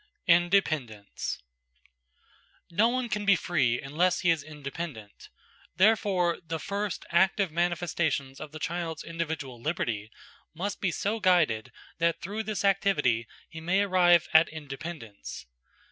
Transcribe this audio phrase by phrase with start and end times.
[0.25, 1.43] INDEPENDENCE
[2.71, 5.29] No one can be free unless he is independent:
[5.75, 10.09] therefore, the first, active manifestations of the child's individual liberty
[10.55, 15.45] must be so guided that through this activity he may arrive at independence.